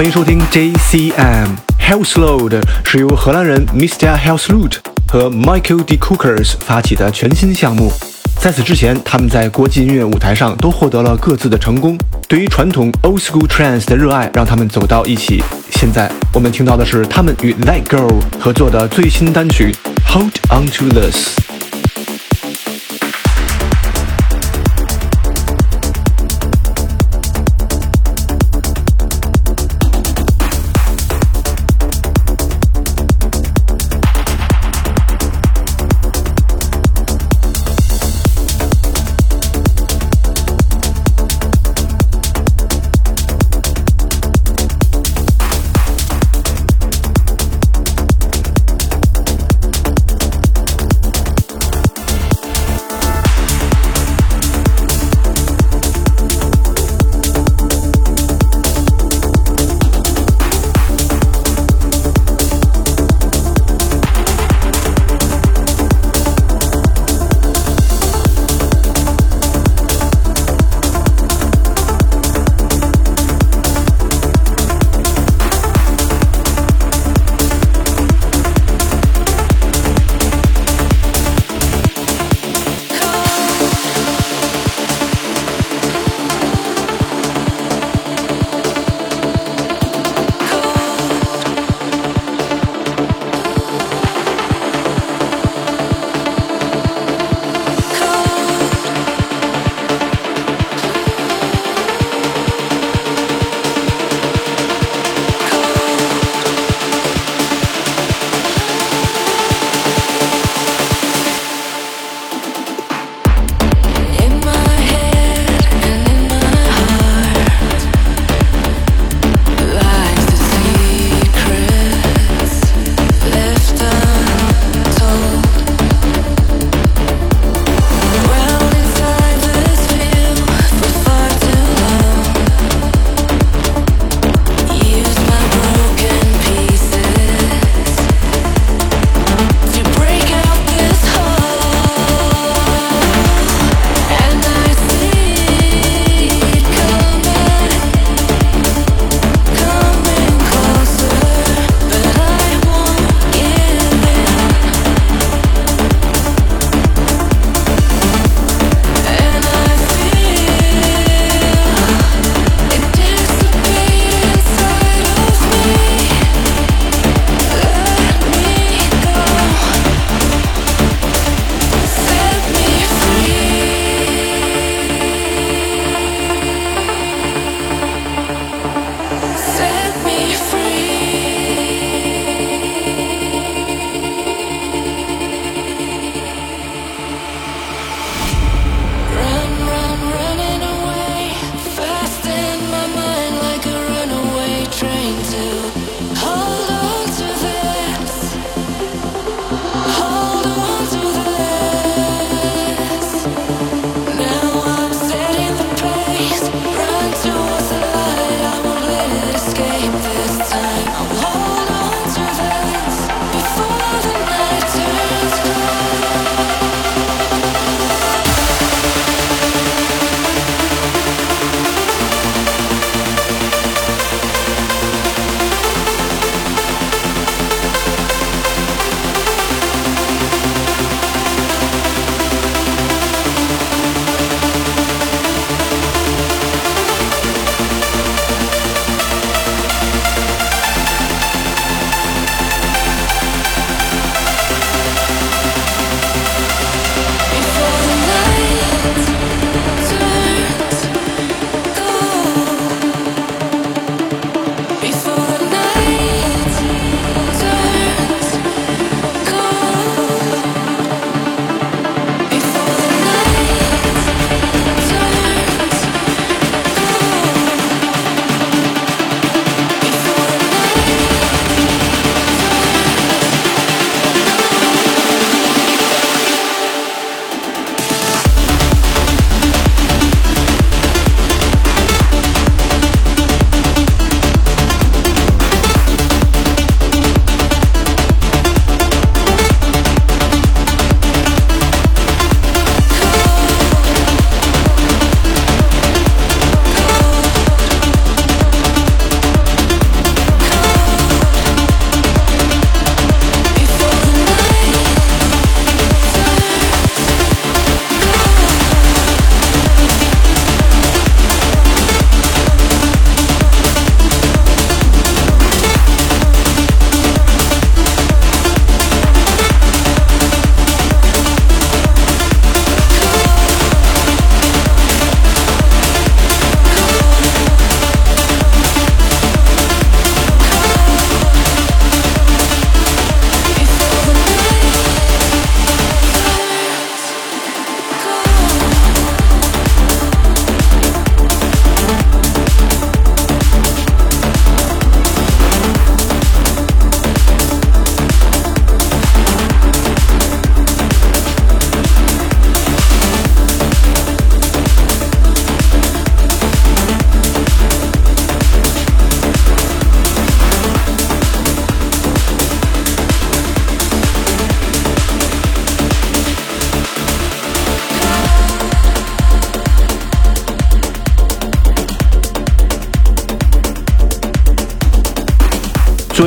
[0.00, 4.16] 欢迎收听 JCM Hellsload，是由荷兰人 Mr.
[4.16, 4.76] Hellsloot
[5.06, 5.98] 和 Michael D.
[5.98, 7.92] Cookers 发起的全新项目。
[8.40, 11.98] 在此之前，他们在国际音乐舞台上都获得了各自的成功。
[12.26, 15.42] 对于传统 Old School Trance 的热爱，让他们走到一起。
[15.70, 19.76] 现在我们听到的是他们与 That Girl 合作的最新单曲
[20.06, 21.49] Hold On To This。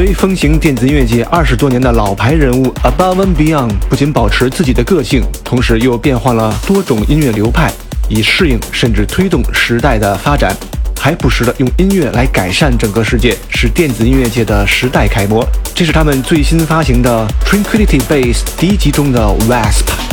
[0.04, 7.72] 为风行电子音乐界二十多年的老牌人物，Above and Beyond 不仅保持自己的个性，同时又变换了多种音乐流派，
[8.10, 10.54] 以适应甚至推动时代的发展，
[11.00, 15.42] 还不时的用音乐来改善整个世界，是电子音乐界的时代楷模。
[15.74, 20.13] 这是他们最新发行的 Tranquility Base 第一集中的 Wasp。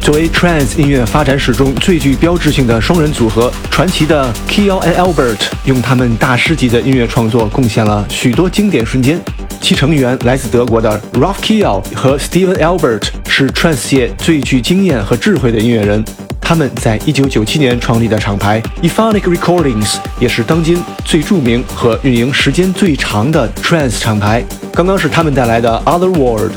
[0.00, 9.20] 作为 trance 音乐发展史中最具标志性的双人组合，传奇的 Kyle and Albert 用他们大师级的音乐创作贡献了许多经典瞬间。
[9.60, 16.02] 其成员来自德国的 Ralph Kyle 和 Steven Albert 是 trance 界最具经验和智慧的音乐人。
[16.40, 24.42] 他们在1997年创立的厂牌 Ephonic Recordings 也是当今最著名和运营时间最长的 trance 厂牌。
[24.72, 26.52] 刚刚是他们带来的 Other World，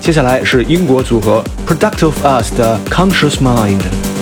[0.00, 4.15] 接下来是英国组合 Product of Us 的 Conscious Mind。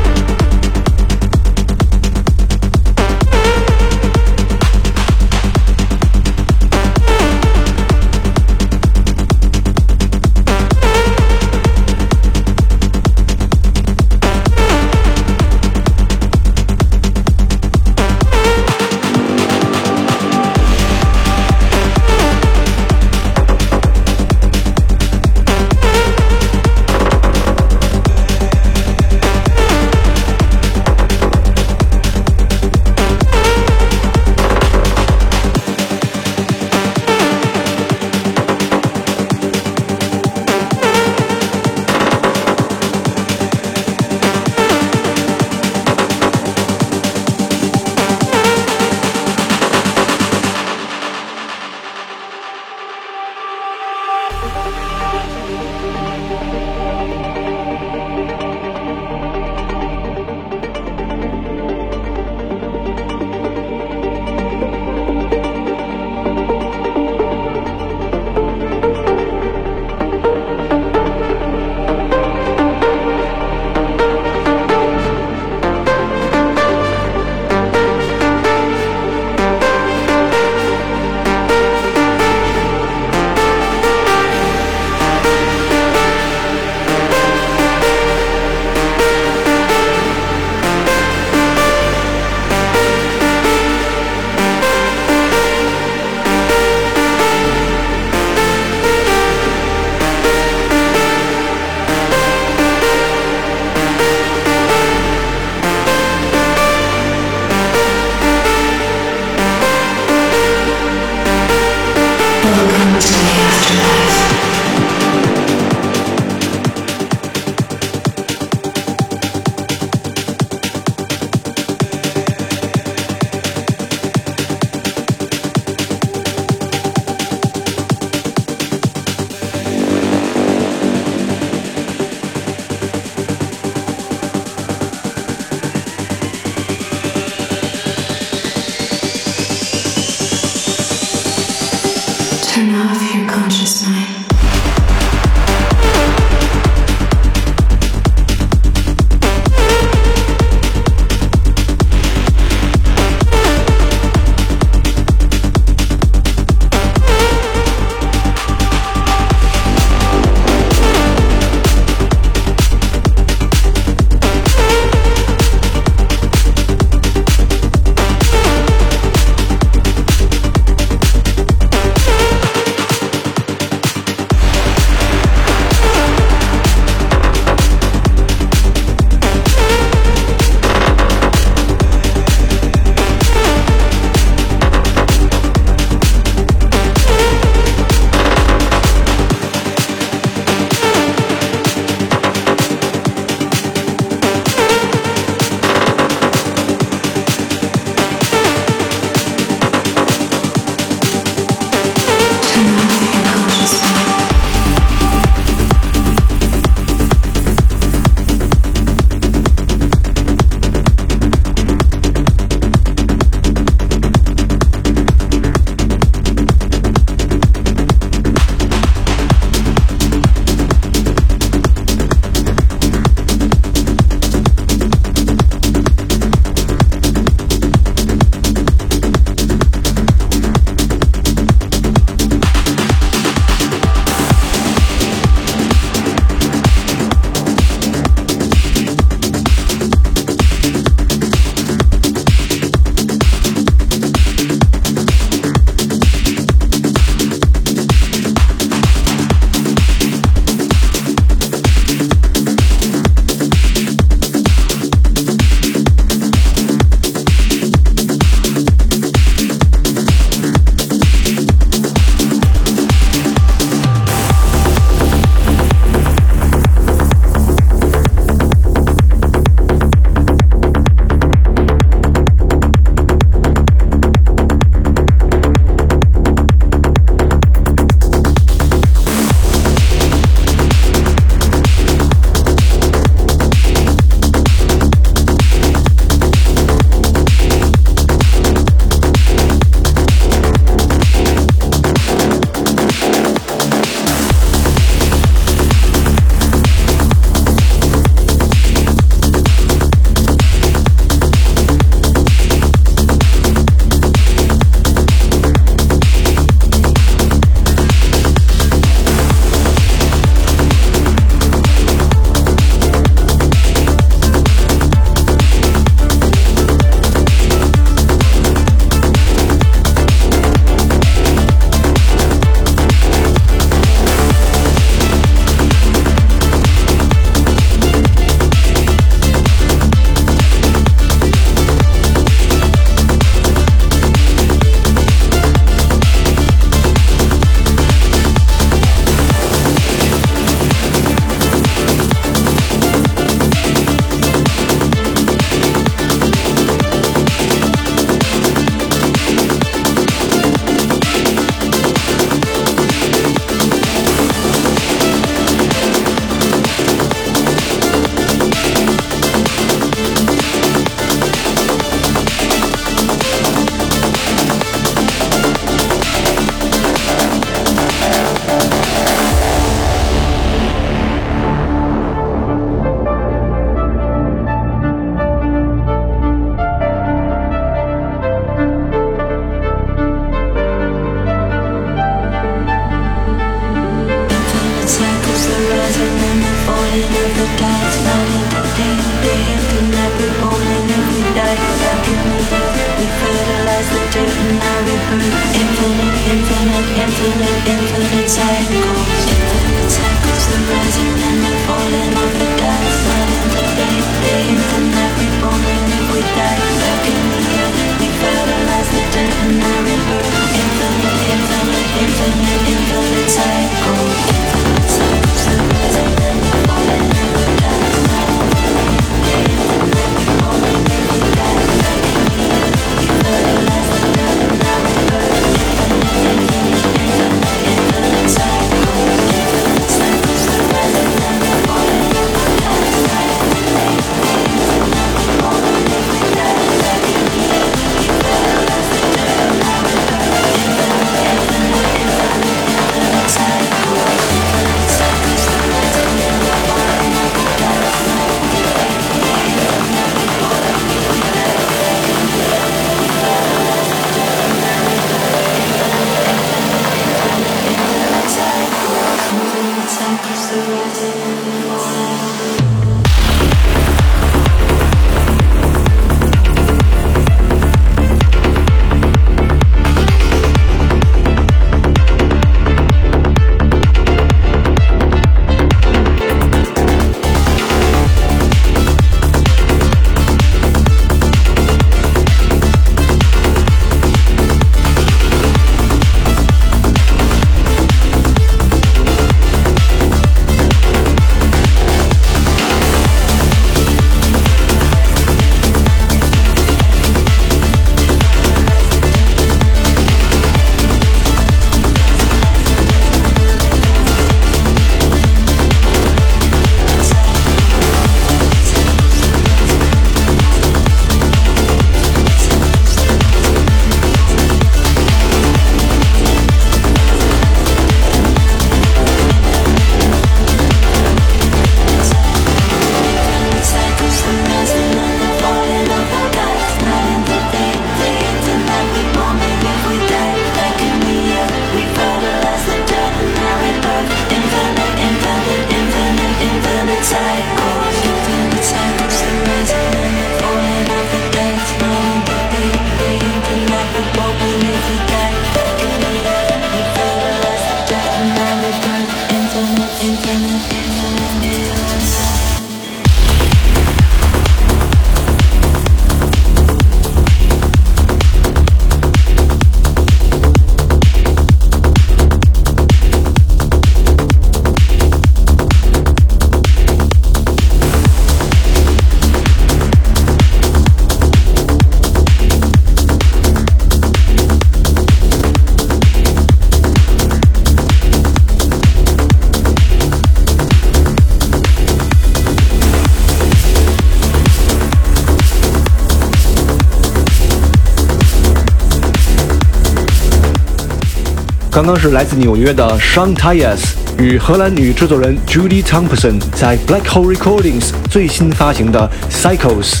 [591.80, 600.00] 刚刚是来自纽约的 Sean Tyas 与荷兰女制作人 Judy Thompson 在 Black Hole Recordings 最新发行的 Cycles。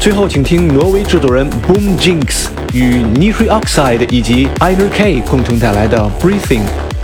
[0.00, 6.62] 最后，请听挪威制作人 Boom Jinx 与 Nitri Oxide 以及 Ider K 共同带来的 Breathing。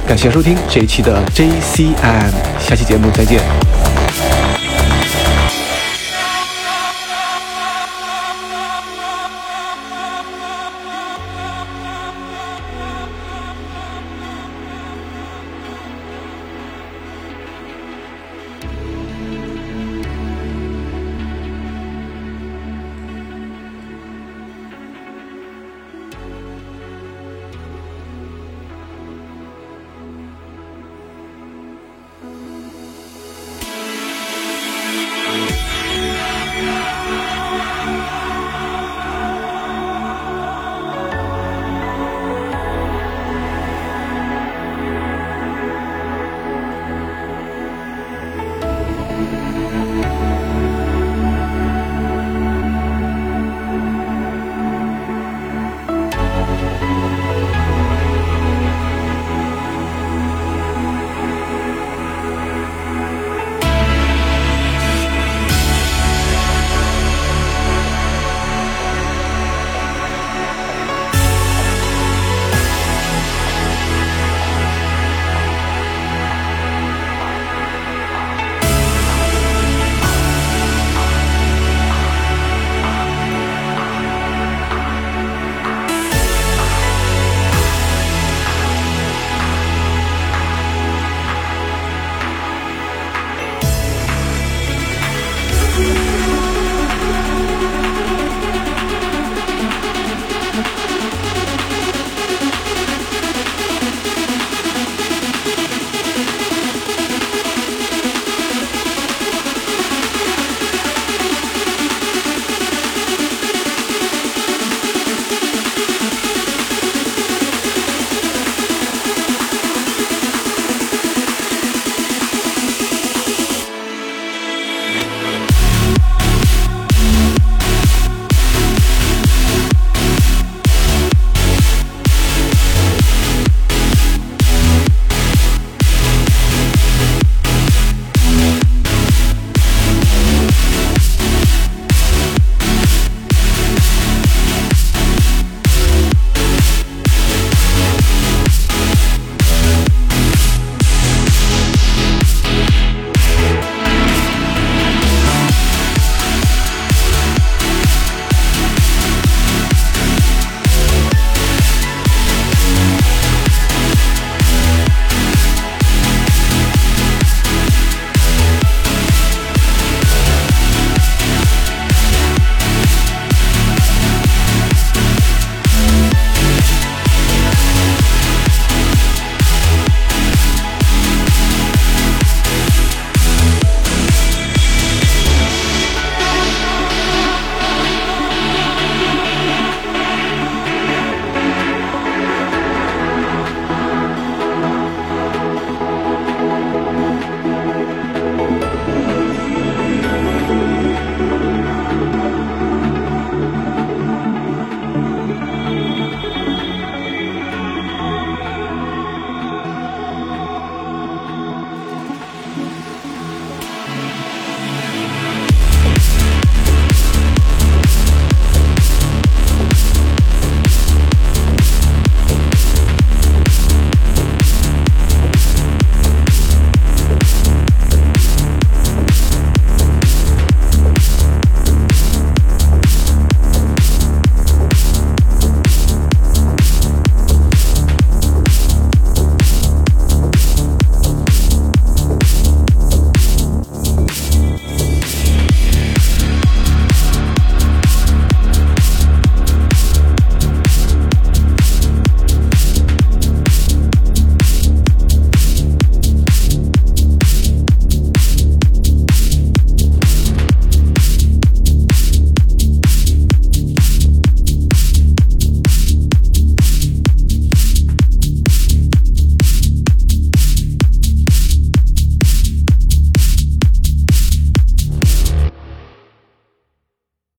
[0.08, 3.42] 感谢收听这一期的 JCM，下期节目再见。